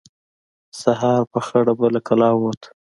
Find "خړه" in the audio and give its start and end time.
1.45-1.71